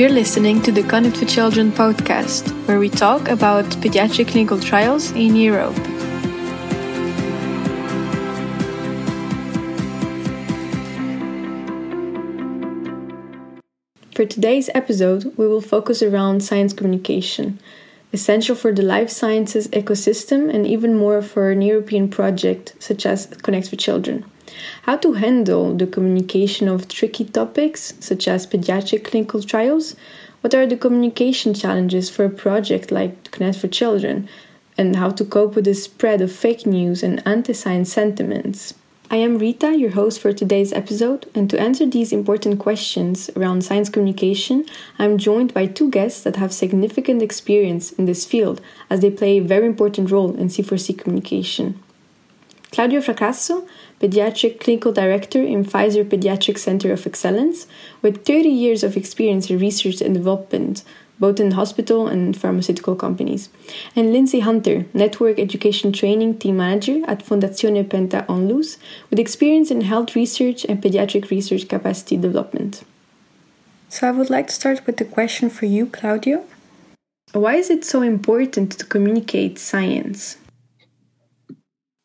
[0.00, 5.10] You're listening to the Connect for Children podcast, where we talk about pediatric clinical trials
[5.10, 5.74] in Europe.
[14.14, 17.60] For today's episode, we will focus around science communication,
[18.14, 23.26] essential for the life sciences ecosystem and even more for an European project such as
[23.26, 24.24] Connect for Children
[24.82, 29.96] how to handle the communication of tricky topics such as pediatric clinical trials,
[30.40, 34.28] what are the communication challenges for a project like Connect for Children,
[34.78, 38.74] and how to cope with the spread of fake news and anti science sentiments.
[39.12, 43.64] I am Rita, your host for today's episode, and to answer these important questions around
[43.64, 44.64] science communication,
[45.00, 49.38] I'm joined by two guests that have significant experience in this field as they play
[49.38, 51.82] a very important role in C4C communication.
[52.72, 53.66] Claudio Fracasso
[54.00, 57.66] Pediatric Clinical Director in Pfizer Pediatric Center of Excellence,
[58.00, 60.82] with 30 years of experience in research and development,
[61.18, 63.50] both in hospital and pharmaceutical companies.
[63.94, 68.78] And Lindsey Hunter, Network Education Training Team Manager at Fondazione Penta Onlus,
[69.10, 72.84] with experience in health research and pediatric research capacity development.
[73.90, 76.44] So I would like to start with a question for you, Claudio.
[77.32, 80.36] Why is it so important to communicate science?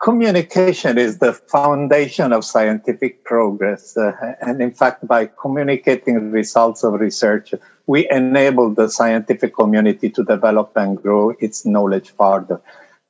[0.02, 3.98] Communication is the foundation of scientific progress.
[3.98, 7.54] Uh, and in fact, by communicating results of research,
[7.88, 12.62] we enable the scientific community to develop and grow its knowledge further.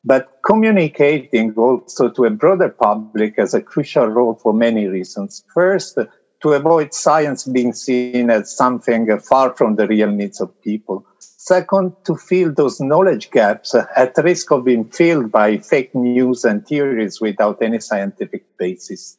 [0.04, 5.44] But communicating also to a broader public has a crucial role for many reasons.
[5.54, 5.98] First,
[6.42, 11.04] to avoid science being seen as something far from the real needs of people.
[11.48, 16.66] Second, to fill those knowledge gaps at risk of being filled by fake news and
[16.66, 19.16] theories without any scientific basis.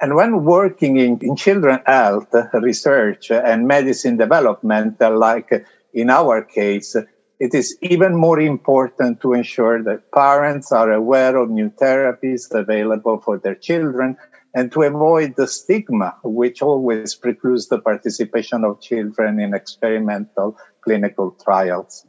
[0.00, 6.96] And when working in, in children health research and medicine development, like in our case,
[7.38, 13.20] it is even more important to ensure that parents are aware of new therapies available
[13.20, 14.16] for their children
[14.54, 21.36] and to avoid the stigma which always precludes the participation of children in experimental clinical
[21.42, 22.06] trials.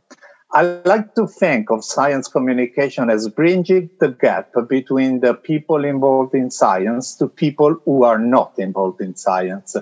[0.54, 6.36] I like to think of science communication as bridging the gap between the people involved
[6.36, 9.78] in science to people who are not involved in science.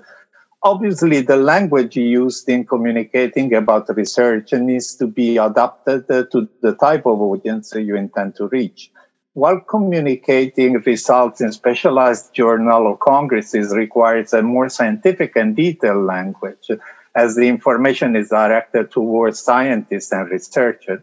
[0.61, 7.07] Obviously, the language used in communicating about research needs to be adapted to the type
[7.07, 8.91] of audience you intend to reach.
[9.33, 16.69] While communicating results in specialized journal or congresses requires a more scientific and detailed language,
[17.15, 21.01] as the information is directed towards scientists and researchers,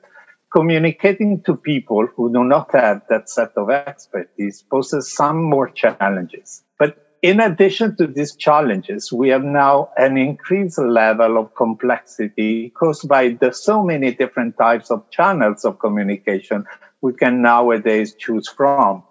[0.53, 6.63] communicating to people who do not have that set of expertise poses some more challenges.
[6.79, 13.09] But in addition to these challenges, we have now an increased level of complexity caused
[13.09, 16.65] by the so many different types of channels of communication
[17.01, 19.03] we can nowadays choose from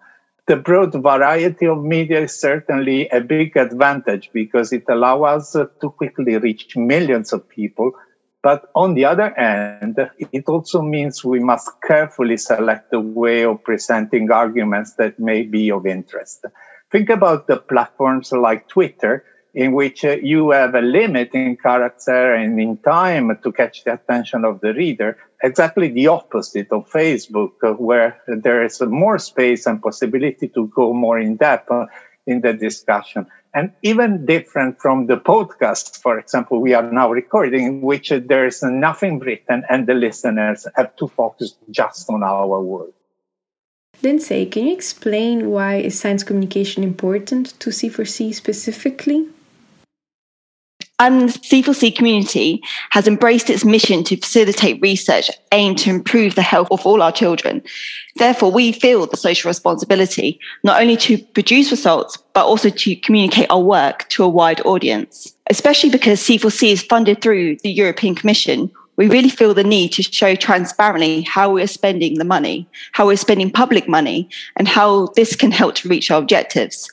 [0.48, 5.90] the broad variety of media is certainly a big advantage because it allows us to
[5.90, 7.92] quickly reach millions of people.
[8.44, 13.64] But on the other hand, it also means we must carefully select the way of
[13.64, 16.46] presenting arguments that may be of interest.
[16.92, 22.34] Think about the platforms like Twitter, in which uh, you have a limit in character
[22.34, 25.18] and in time to catch the attention of the reader.
[25.42, 30.94] Exactly the opposite of Facebook, uh, where there is more space and possibility to go
[30.94, 31.86] more in depth uh,
[32.28, 33.26] in the discussion.
[33.54, 38.20] And even different from the podcast, for example, we are now recording, in which uh,
[38.26, 42.90] there is nothing written and the listeners have to focus just on our work.
[44.04, 49.30] Lindsey, can you explain why is science communication important to C4C specifically?
[51.00, 56.42] And the C4C community has embraced its mission to facilitate research aimed to improve the
[56.42, 57.62] health of all our children.
[58.16, 63.48] Therefore, we feel the social responsibility not only to produce results, but also to communicate
[63.50, 65.34] our work to a wide audience.
[65.50, 70.04] Especially because C4C is funded through the European Commission, we really feel the need to
[70.04, 75.36] show transparently how we're spending the money, how we're spending public money, and how this
[75.36, 76.90] can help to reach our objectives.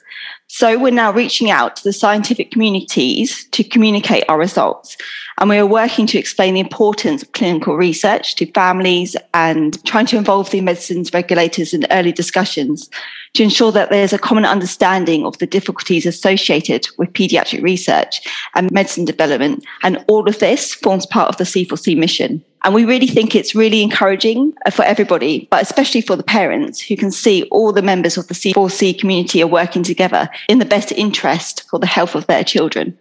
[0.55, 4.99] So we're now reaching out to the scientific communities to communicate our results.
[5.39, 10.05] And we are working to explain the importance of clinical research to families and trying
[10.07, 12.91] to involve the medicines regulators in early discussions
[13.33, 18.21] to ensure that there's a common understanding of the difficulties associated with pediatric research
[18.55, 19.65] and medicine development.
[19.83, 22.45] And all of this forms part of the C4C mission.
[22.65, 26.81] And we really think it's really encouraging uh, for everybody, but especially for the parents
[26.81, 30.65] who can see all the members of the C4C community are working together in the
[30.65, 32.97] best interest for the health of their children.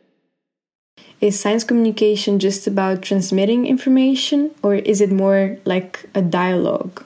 [1.20, 7.06] Is science communication just about transmitting information, or is it more like a dialogue?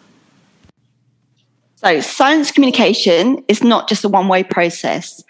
[1.76, 5.22] So, science communication is not just a one way process.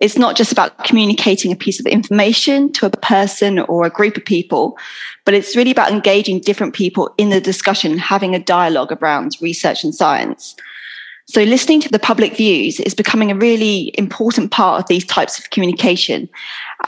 [0.00, 4.16] It's not just about communicating a piece of information to a person or a group
[4.16, 4.78] of people,
[5.26, 9.84] but it's really about engaging different people in the discussion, having a dialogue around research
[9.84, 10.56] and science.
[11.30, 15.38] So, listening to the public views is becoming a really important part of these types
[15.38, 16.28] of communication.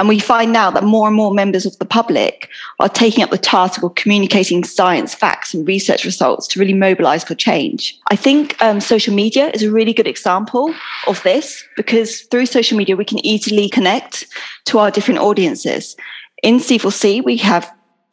[0.00, 2.48] And we find now that more and more members of the public
[2.80, 7.22] are taking up the task of communicating science, facts, and research results to really mobilize
[7.22, 7.96] for change.
[8.10, 10.74] I think um, social media is a really good example
[11.06, 14.26] of this because through social media, we can easily connect
[14.64, 15.94] to our different audiences.
[16.42, 17.72] In C4C, we have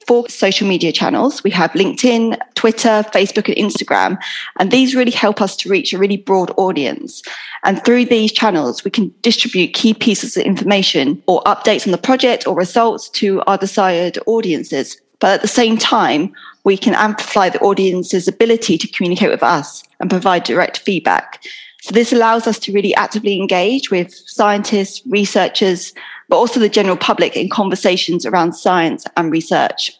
[0.09, 1.44] four social media channels.
[1.44, 4.17] We have LinkedIn, Twitter, Facebook, and Instagram.
[4.57, 7.21] And these really help us to reach a really broad audience.
[7.63, 12.00] And through these channels, we can distribute key pieces of information or updates on the
[12.00, 15.00] project or results to our desired audiences.
[15.19, 16.33] But at the same time,
[16.63, 21.44] we can amplify the audience's ability to communicate with us and provide direct feedback.
[21.81, 25.94] So this allows us to really actively engage with scientists, researchers,
[26.29, 29.98] but also the general public in conversations around science and research.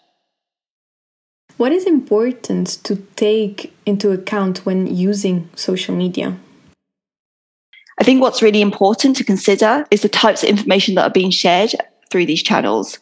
[1.60, 6.38] What is important to take into account when using social media?
[8.00, 11.32] I think what's really important to consider is the types of information that are being
[11.32, 11.76] shared
[12.10, 12.98] through these channels.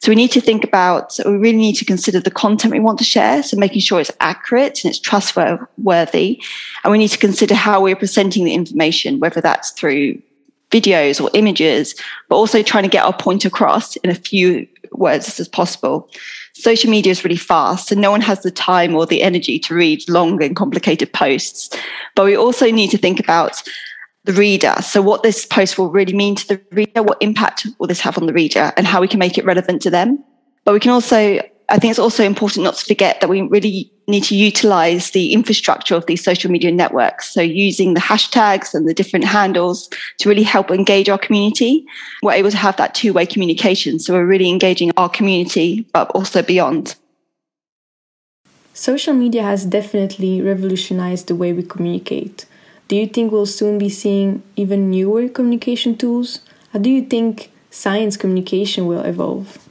[0.00, 2.96] So we need to think about, we really need to consider the content we want
[3.00, 3.42] to share.
[3.42, 6.42] So making sure it's accurate and it's trustworthy.
[6.84, 10.22] And we need to consider how we're presenting the information, whether that's through
[10.70, 11.94] videos or images,
[12.30, 16.08] but also trying to get our point across in a few words as possible
[16.58, 19.74] social media is really fast and no one has the time or the energy to
[19.74, 21.70] read long and complicated posts.
[22.14, 23.62] But we also need to think about
[24.24, 24.74] the reader.
[24.82, 28.18] So, what this post will really mean to the reader, what impact will this have
[28.18, 30.22] on the reader, and how we can make it relevant to them.
[30.64, 31.40] But we can also
[31.70, 35.34] I think it's also important not to forget that we really need to utilize the
[35.34, 37.28] infrastructure of these social media networks.
[37.28, 41.84] So using the hashtags and the different handles to really help engage our community.
[42.22, 43.98] We're able to have that two way communication.
[43.98, 46.94] So we're really engaging our community, but also beyond.
[48.72, 52.46] Social media has definitely revolutionized the way we communicate.
[52.86, 56.40] Do you think we'll soon be seeing even newer communication tools?
[56.72, 59.67] How do you think science communication will evolve?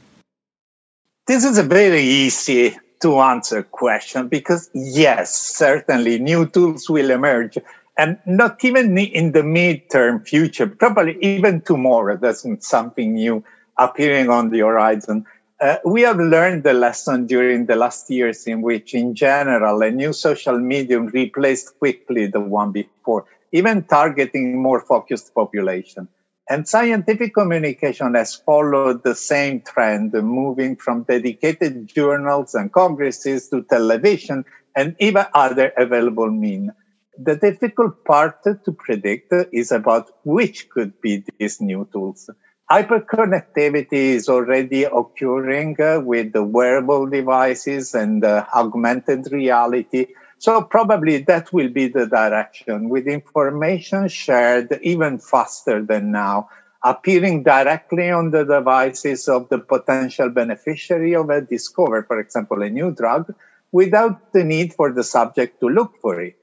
[1.28, 7.58] This is a very easy to answer question because yes, certainly new tools will emerge
[7.98, 13.44] and not even in the midterm future, probably even tomorrow, there's something new
[13.76, 15.26] appearing on the horizon.
[15.60, 19.90] Uh, we have learned the lesson during the last years in which, in general, a
[19.90, 26.08] new social medium replaced quickly the one before, even targeting more focused population.
[26.50, 33.62] And scientific communication has followed the same trend, moving from dedicated journals and congresses to
[33.64, 36.70] television and even other available means.
[37.18, 42.30] The difficult part to predict is about which could be these new tools.
[42.70, 50.06] Hyperconnectivity is already occurring uh, with the wearable devices and uh, augmented reality
[50.38, 56.48] so probably that will be the direction with information shared even faster than now,
[56.84, 62.70] appearing directly on the devices of the potential beneficiary of a discovery, for example, a
[62.70, 63.34] new drug,
[63.72, 66.38] without the need for the subject to look for it.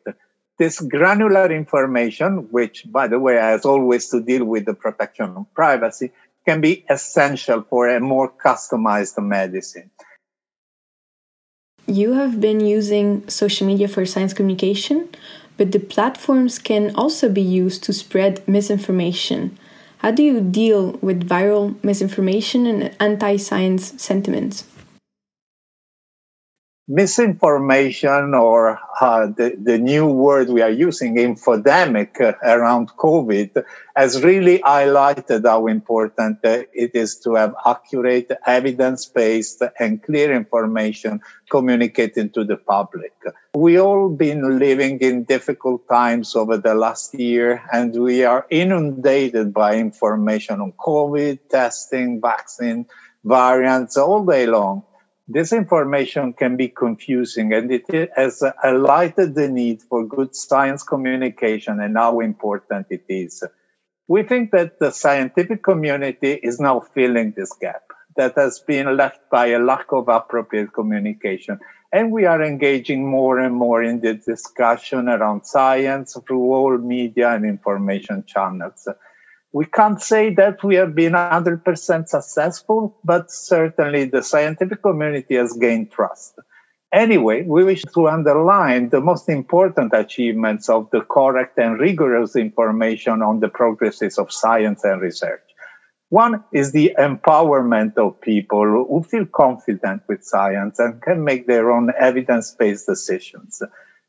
[0.57, 5.53] This granular information, which, by the way, has always to deal with the protection of
[5.53, 6.11] privacy,
[6.45, 9.89] can be essential for a more customized medicine
[11.87, 15.09] you have been using social media for science communication,
[15.57, 19.57] but the platforms can also be used to spread misinformation.
[19.99, 24.65] How do you deal with viral misinformation and anti science sentiments?
[26.87, 33.63] Misinformation or uh, the, the new word we are using, infodemic, uh, around COVID
[33.95, 40.31] has really highlighted how important uh, it is to have accurate, evidence based, and clear
[40.31, 43.13] information communicating to the public.
[43.55, 49.53] We all been living in difficult times over the last year, and we are inundated
[49.53, 52.85] by information on COVID, testing, vaccine,
[53.23, 54.83] variants all day long
[55.27, 61.79] this information can be confusing and it has highlighted the need for good science communication
[61.79, 63.43] and how important it is.
[64.07, 67.81] We think that the scientific community is now filling this gap
[68.15, 71.59] that has been left by a lack of appropriate communication.
[71.91, 77.31] And we are engaging more and more in the discussion around science through all media
[77.31, 78.87] and information channels.
[79.51, 85.53] We can't say that we have been 100% successful, but certainly the scientific community has
[85.53, 86.37] gained trust.
[86.93, 93.21] Anyway, we wish to underline the most important achievements of the correct and rigorous information
[93.21, 95.41] on the progresses of science and research.
[96.09, 101.71] One is the empowerment of people who feel confident with science and can make their
[101.71, 103.61] own evidence based decisions.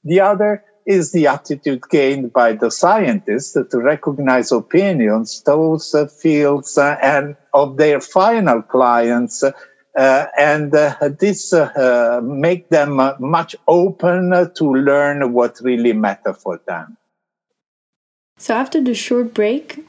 [0.04, 6.96] The other is the attitude gained by the scientists to recognize opinions, those fields, uh,
[7.02, 9.42] and of their final clients.
[9.42, 16.34] Uh, and uh, this uh, make them uh, much open to learn what really matter
[16.34, 16.96] for them.
[18.38, 19.86] So after the short break,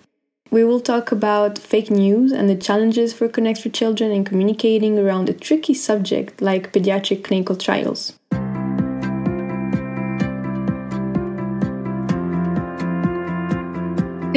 [0.49, 4.97] we will talk about fake news and the challenges for Connect for Children in communicating
[4.97, 8.13] around a tricky subject like pediatric clinical trials.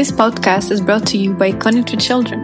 [0.00, 2.40] This podcast is brought to you by Connect for Children.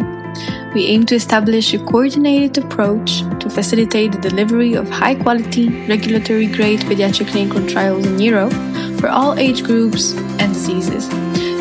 [0.74, 6.48] We aim to establish a coordinated approach to facilitate the delivery of high quality, regulatory
[6.48, 8.52] grade pediatric clinical trials in Europe
[9.00, 11.08] for all age groups and diseases.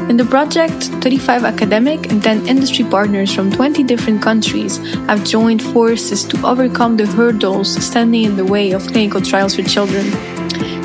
[0.09, 5.63] In the project, 35 academic and 10 industry partners from 20 different countries have joined
[5.63, 10.11] forces to overcome the hurdles standing in the way of clinical trials for children.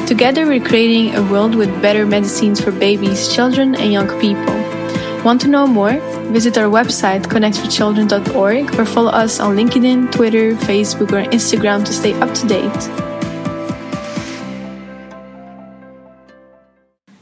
[0.07, 4.60] Together, we're creating a world with better medicines for babies, children, and young people.
[5.23, 6.01] Want to know more?
[6.33, 12.15] Visit our website connectforchildren.org or follow us on LinkedIn, Twitter, Facebook, or Instagram to stay
[12.15, 12.89] up to date.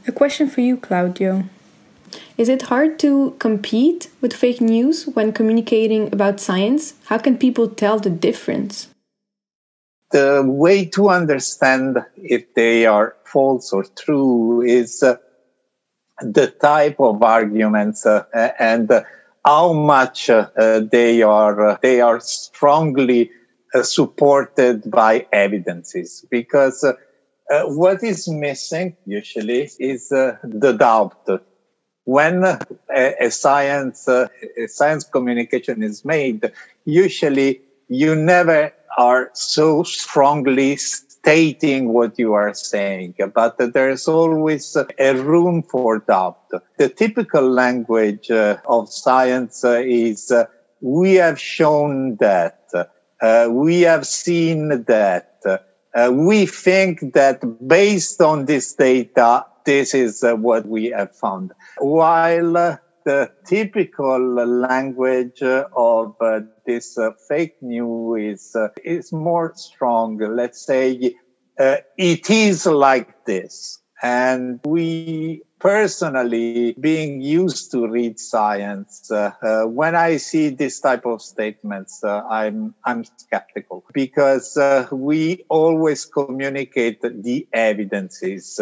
[0.07, 1.43] A question for you, Claudio.
[2.37, 6.93] Is it hard to compete with fake news when communicating about science?
[7.07, 8.87] How can people tell the difference?
[10.11, 15.17] The way to understand if they are false or true is uh,
[16.21, 18.23] the type of arguments uh,
[18.59, 19.03] and uh,
[19.45, 20.47] how much uh,
[20.91, 23.31] they are uh, they are strongly
[23.73, 26.25] uh, supported by evidences.
[26.29, 26.93] Because uh,
[27.65, 31.15] what is missing usually is the doubt.
[32.05, 32.59] When a,
[32.89, 34.29] a science a
[34.67, 36.51] science communication is made
[36.85, 40.77] usually you never are so strongly
[41.21, 46.39] stating what you are saying, but there's always a room for doubt.
[46.77, 50.45] The typical language uh, of science uh, is uh,
[50.81, 52.59] we have shown that,
[53.49, 55.35] we have seen that,
[56.11, 61.51] we think that based on this data, this is what we have found.
[61.79, 70.17] While the typical language of uh, this uh, fake news is, uh, is more strong.
[70.17, 71.15] Let's say
[71.59, 73.79] uh, it is like this.
[74.01, 81.05] And we personally being used to read science uh, uh, when i see this type
[81.05, 84.57] of statements i'm i'm skeptical because
[84.91, 88.57] we always communicate the evidences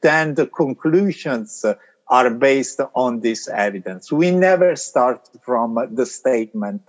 [0.00, 1.64] then the conclusions
[2.10, 4.10] are based on this evidence.
[4.10, 6.88] We never start from the statement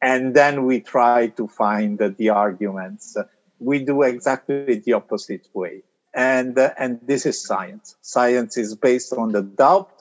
[0.00, 3.16] and then we try to find the arguments.
[3.58, 5.82] We do exactly the opposite way.
[6.14, 7.96] And, and this is science.
[8.02, 9.98] Science is based on the doubt.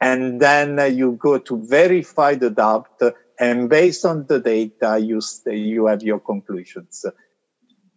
[0.00, 3.00] And then you go to verify the doubt.
[3.40, 7.04] And based on the data, you, you have your conclusions.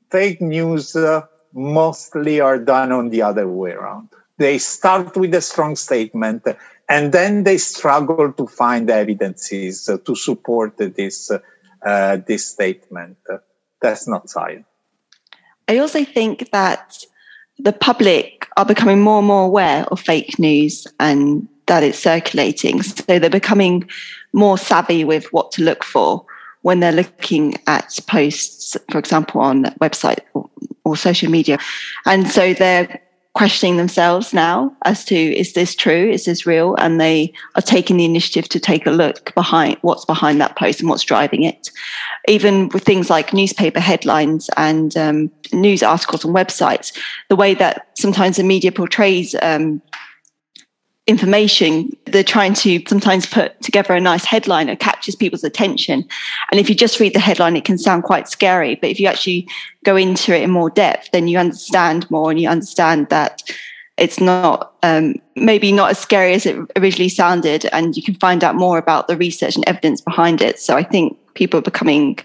[0.09, 1.21] Fake news uh,
[1.53, 4.09] mostly are done on the other way around
[4.41, 6.43] they start with a strong statement
[6.89, 13.17] and then they struggle to find evidences to support this uh, this statement.
[13.81, 14.65] That's not science.
[15.67, 17.03] I also think that
[17.57, 22.81] the public are becoming more and more aware of fake news and that it's circulating.
[22.83, 23.89] So they're becoming
[24.33, 26.25] more savvy with what to look for
[26.63, 30.49] when they're looking at posts, for example, on website or,
[30.83, 31.57] or social media.
[32.05, 33.01] And so they're
[33.33, 36.09] questioning themselves now as to is this true?
[36.09, 36.75] Is this real?
[36.75, 40.81] And they are taking the initiative to take a look behind what's behind that post
[40.81, 41.71] and what's driving it.
[42.27, 46.95] Even with things like newspaper headlines and um, news articles and websites
[47.29, 49.81] the way that sometimes the media portrays um,
[51.11, 56.07] information they're trying to sometimes put together a nice headline that captures people's attention.
[56.51, 58.75] And if you just read the headline it can sound quite scary.
[58.75, 59.47] But if you actually
[59.83, 63.43] go into it in more depth then you understand more and you understand that
[63.97, 67.65] it's not um, maybe not as scary as it originally sounded.
[67.67, 70.59] And you can find out more about the research and evidence behind it.
[70.59, 72.19] So i think people are becoming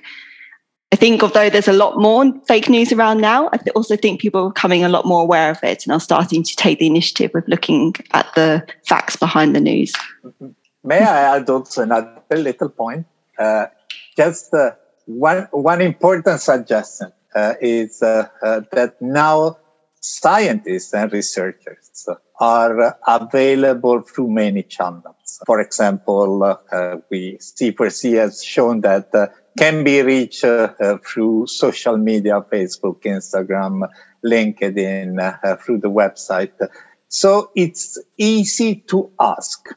[0.93, 4.45] I think although there's a lot more fake news around now, I also think people
[4.45, 7.33] are becoming a lot more aware of it and are starting to take the initiative
[7.35, 9.93] of looking at the facts behind the news.
[10.25, 10.49] Mm-hmm.
[10.85, 13.07] may I add also another little point?
[13.37, 13.66] Uh,
[14.16, 14.71] just uh,
[15.07, 19.59] one one important suggestion uh, is uh, uh, that now
[20.00, 22.09] scientists and researchers
[22.40, 25.40] are available through many channels.
[25.45, 29.11] For example, uh, we C4C has shown that
[29.56, 30.44] can be reached
[31.06, 33.88] through social media, Facebook, Instagram,
[34.25, 36.52] LinkedIn, through the website.
[37.08, 39.68] So it's easy to ask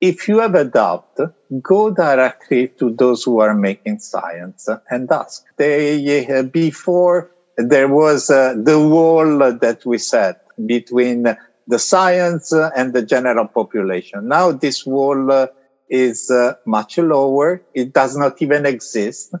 [0.00, 1.18] if you have a doubt,
[1.60, 5.44] go directly to those who are making science and ask.
[5.56, 12.92] They, uh, before there was uh, the wall that we set between the science and
[12.92, 14.28] the general population.
[14.28, 15.48] Now this wall uh,
[15.90, 17.62] is uh, much lower.
[17.74, 19.34] It does not even exist.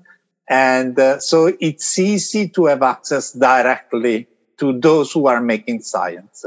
[0.48, 4.26] And uh, so it's easy to have access directly
[4.58, 6.44] to those who are making science.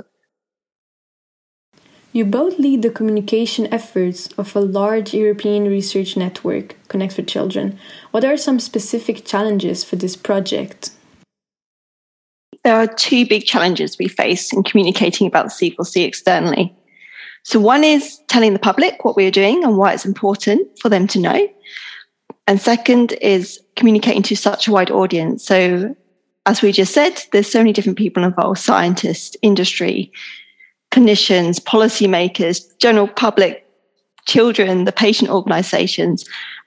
[2.13, 7.79] You both lead the communication efforts of a large European research network, Connect with Children.
[8.11, 10.91] What are some specific challenges for this project?
[12.65, 16.75] There are two big challenges we face in communicating about C4C externally.
[17.43, 20.89] So, one is telling the public what we are doing and why it's important for
[20.89, 21.47] them to know.
[22.47, 25.45] And second is communicating to such a wide audience.
[25.45, 25.95] So,
[26.45, 30.11] as we just said, there's so many different people involved scientists, industry,
[30.91, 33.65] clinicians, policymakers, general public,
[34.25, 36.25] children, the patient organizations.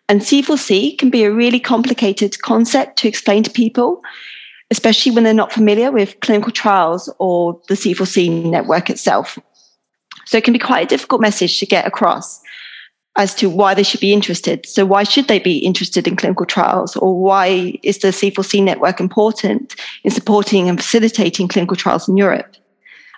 [0.08, 4.02] And C4C can be a really complicated concept to explain to people,
[4.70, 9.38] especially when they're not familiar with clinical trials or the C4C network itself.
[10.26, 12.40] So it can be quite a difficult message to get across
[13.16, 14.66] as to why they should be interested.
[14.66, 18.98] So why should they be interested in clinical trials or why is the C4C network
[18.98, 22.56] important in supporting and facilitating clinical trials in Europe?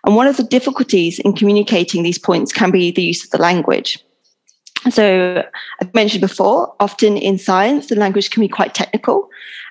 [0.05, 3.39] And one of the difficulties in communicating these points can be the use of the
[3.39, 3.99] language.
[4.91, 5.43] So,
[5.81, 9.29] I've mentioned before, often in science, the language can be quite technical.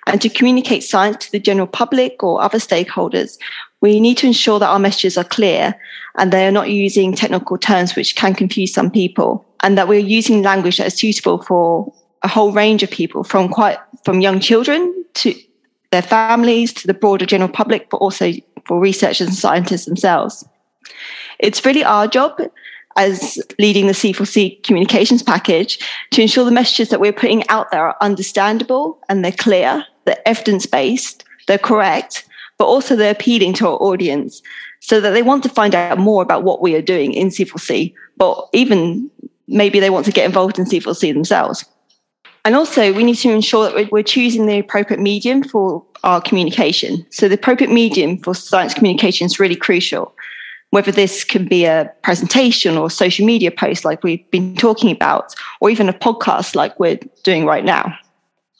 [0.08, 3.38] And to communicate science to the general public or other stakeholders,
[3.86, 5.76] we need to ensure that our messages are clear
[6.18, 10.00] and they are not using technical terms which can confuse some people, and that we're
[10.00, 11.94] using language that is suitable for
[12.24, 15.36] a whole range of people, from quite from young children to
[15.92, 18.32] their families to the broader general public, but also
[18.66, 20.44] for researchers and scientists themselves.
[21.38, 22.42] It's really our job
[22.98, 25.78] as leading the C4C communications package
[26.12, 30.28] to ensure the messages that we're putting out there are understandable and they're clear, they're
[30.28, 32.26] evidence based, they're correct,
[32.58, 34.42] but also they're appealing to our audience
[34.80, 37.94] so that they want to find out more about what we are doing in C4C,
[38.18, 39.10] but even
[39.48, 41.66] maybe they want to get involved in C4C themselves.
[42.46, 47.04] And also, we need to ensure that we're choosing the appropriate medium for our communication.
[47.10, 50.14] So, the appropriate medium for science communication is really crucial.
[50.70, 55.34] Whether this can be a presentation or social media post, like we've been talking about,
[55.60, 57.98] or even a podcast, like we're doing right now.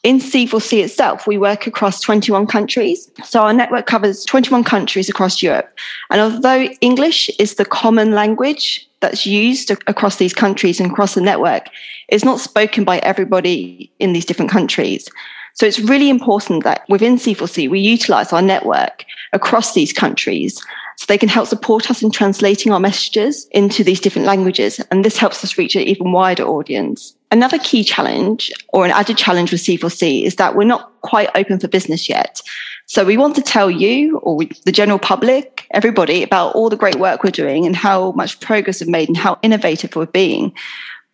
[0.02, 3.10] In C4C itself, we work across 21 countries.
[3.24, 5.76] So our network covers 21 countries across Europe.
[6.10, 11.20] And although English is the common language that's used across these countries and across the
[11.20, 11.68] network
[12.08, 15.08] it's not spoken by everybody in these different countries.
[15.54, 20.62] So it's really important that within C4C, we utilize our network across these countries
[20.96, 24.80] so they can help support us in translating our messages into these different languages.
[24.90, 27.15] And this helps us reach an even wider audience.
[27.32, 31.58] Another key challenge or an added challenge with C4C is that we're not quite open
[31.58, 32.40] for business yet.
[32.86, 36.96] So we want to tell you or the general public, everybody about all the great
[36.96, 40.52] work we're doing and how much progress we've made and how innovative we're being.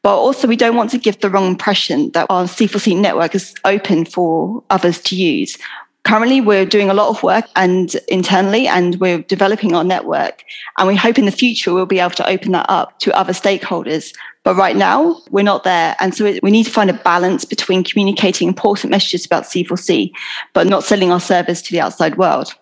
[0.03, 3.55] But also, we don't want to give the wrong impression that our C4C network is
[3.65, 5.57] open for others to use.
[6.05, 10.43] Currently, we're doing a lot of work and internally, and we're developing our network.
[10.77, 13.33] And we hope in the future we'll be able to open that up to other
[13.33, 14.13] stakeholders.
[14.43, 15.95] But right now, we're not there.
[16.01, 20.11] And so we need to find a balance between communicating important messages about C4C,
[20.55, 22.53] but not selling our service to the outside world.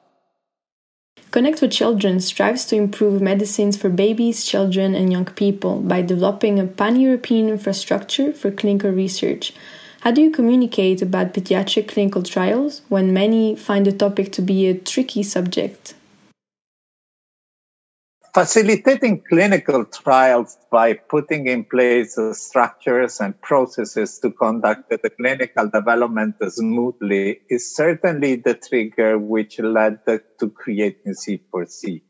[1.31, 6.59] Connect with Children strives to improve medicines for babies, children, and young people by developing
[6.59, 9.53] a pan European infrastructure for clinical research
[10.01, 14.67] how do you communicate about pediatric clinical trials when many find the topic to be
[14.67, 15.95] a tricky subject?
[18.33, 25.69] Facilitating clinical trials by putting in place uh, structures and processes to conduct the clinical
[25.69, 32.03] development smoothly is certainly the trigger which led to creating C4C.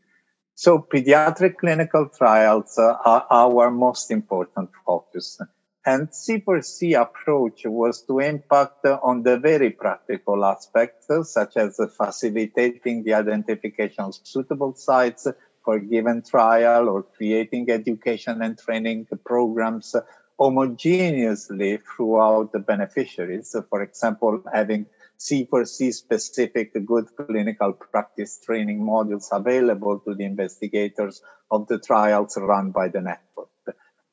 [0.55, 5.41] So, pediatric clinical trials are our most important focus.
[5.87, 13.15] And C4C approach was to impact on the very practical aspects, such as facilitating the
[13.15, 15.27] identification of suitable sites
[15.65, 19.97] for a given trial or creating education and training programs
[20.39, 23.51] homogeneously throughout the beneficiaries.
[23.51, 24.87] So for example, having
[25.19, 32.71] C4C specific good clinical practice training modules available to the investigators of the trials run
[32.71, 33.49] by the network.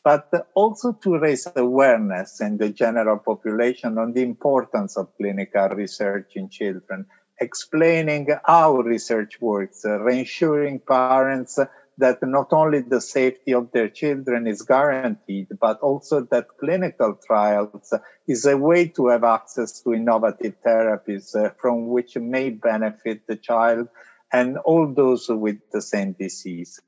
[0.07, 6.37] But also to raise awareness in the general population on the importance of clinical research
[6.37, 7.07] in children,
[7.41, 11.59] explaining how research works, uh, reassuring parents
[11.97, 17.93] that not only the safety of their children is guaranteed, but also that clinical trials
[18.29, 23.35] is a way to have access to innovative therapies uh, from which may benefit the
[23.35, 23.89] child
[24.31, 26.79] and all those with the same disease.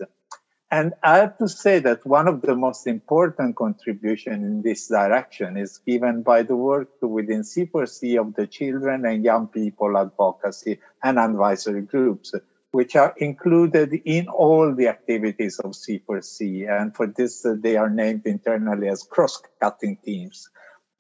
[0.72, 5.58] And I have to say that one of the most important contribution in this direction
[5.58, 11.18] is given by the work within C4C of the children and young people advocacy and
[11.18, 12.36] advisory groups
[12.72, 16.70] which are included in all the activities of C4C.
[16.70, 20.50] And for this, uh, they are named internally as cross-cutting teams.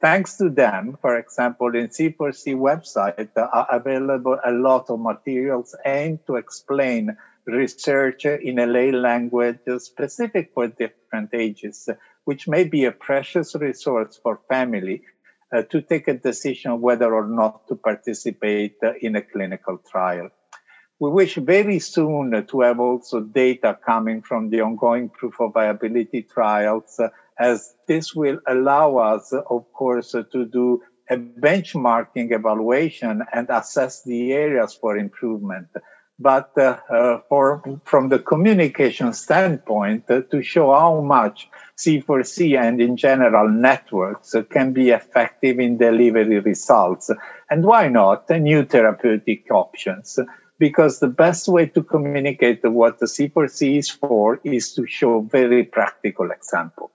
[0.01, 5.75] Thanks to them, for example, in C4C website uh, are available a lot of materials
[5.86, 7.17] aimed to explain
[7.52, 11.90] research in a lay language specific for different ages,
[12.26, 15.02] which may be a precious resource for family
[15.52, 20.30] uh, to take a decision whether or not to participate in a clinical trial.
[21.00, 26.24] We wish very soon to have also data coming from the ongoing proof of viability
[26.24, 27.00] trials,
[27.40, 34.34] as this will allow us, of course, to do a benchmarking evaluation and assess the
[34.34, 35.68] areas for improvement.
[36.19, 42.82] But uh, uh, for, from the communication standpoint, uh, to show how much C4C and
[42.82, 47.10] in general networks can be effective in delivering results.
[47.49, 50.19] And why not new therapeutic options?
[50.60, 55.63] because the best way to communicate what the C4C is for is to show very
[55.63, 56.91] practical examples.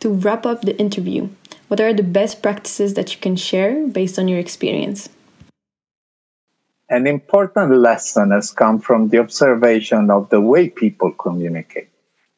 [0.00, 1.28] To wrap up the interview,
[1.68, 5.08] what are the best practices that you can share based on your experience?
[6.90, 11.88] An important lesson has come from the observation of the way people communicate.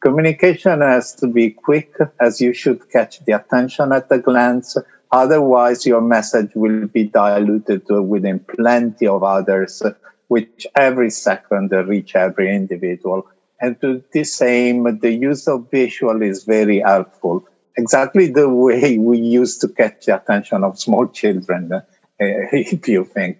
[0.01, 4.77] Communication has to be quick, as you should catch the attention at a glance.
[5.11, 9.83] Otherwise, your message will be diluted within plenty of others
[10.29, 13.27] which every second reach every individual.
[13.61, 17.49] And to the same, the use of visual is very helpful.
[17.77, 21.83] Exactly the way we used to catch the attention of small children,
[22.19, 23.39] if you think.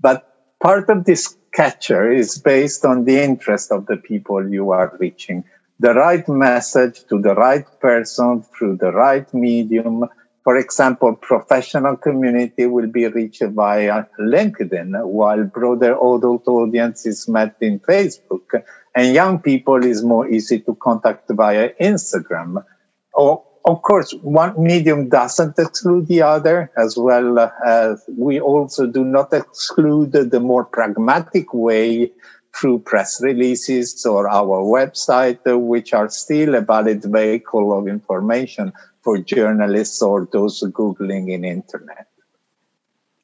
[0.00, 0.24] But
[0.60, 5.44] part of this catcher is based on the interest of the people you are reaching.
[5.80, 10.04] The right message to the right person through the right medium
[10.48, 17.56] for example, professional community will be reached via LinkedIn, while broader adult audience is met
[17.60, 18.62] in Facebook,
[18.94, 22.64] and young people is more easy to contact via Instagram.
[23.12, 29.04] Or, of course, one medium doesn't exclude the other, as well as we also do
[29.04, 32.10] not exclude the more pragmatic way
[32.56, 39.18] through press releases or our website, which are still a valid vehicle of information for
[39.18, 42.06] journalists or those Googling in internet.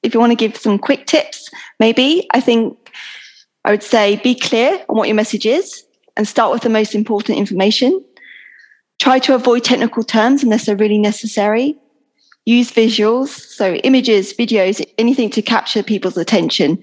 [0.03, 1.49] If you want to give some quick tips,
[1.81, 2.93] maybe I think
[3.65, 5.87] I would say be clear on what your message is
[6.19, 8.05] and start with the most important information.
[9.05, 11.77] Try to avoid technical terms unless they're really necessary.
[12.47, 16.83] Use visuals, so images, videos, anything to capture people's attention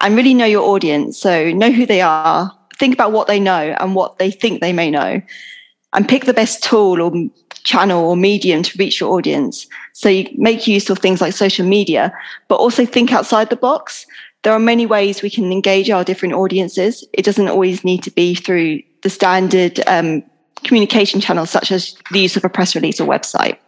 [0.00, 1.16] and really know your audience.
[1.16, 4.72] So know who they are, think about what they know and what they think they
[4.72, 5.22] may know,
[5.92, 7.12] and pick the best tool or
[7.62, 9.68] channel or medium to reach your audience.
[9.92, 12.12] So you make use of things like social media,
[12.48, 14.06] but also think outside the box.
[14.42, 17.04] There are many ways we can engage our different audiences.
[17.12, 20.24] It doesn't always need to be through the standard um,
[20.64, 23.58] communication channels, such as the use of a press release or website.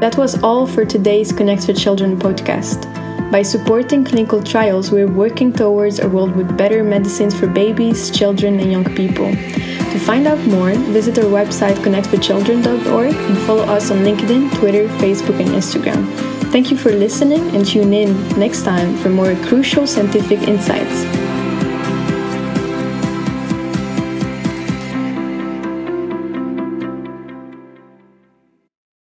[0.00, 2.84] That was all for today's Connect with Children podcast.
[3.32, 8.60] By supporting clinical trials, we're working towards a world with better medicines for babies, children,
[8.60, 9.32] and young people.
[9.32, 15.40] To find out more, visit our website connectwithchildren.org and follow us on LinkedIn, Twitter, Facebook,
[15.40, 16.35] and Instagram.
[16.52, 21.25] Thank you for listening and tune in next time for more crucial scientific insights.